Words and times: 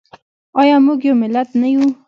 آیا 0.61 0.75
موږ 0.85 0.99
یو 1.07 1.15
ملت 1.23 1.49
نه 1.61 1.67
یو؟ 1.73 1.83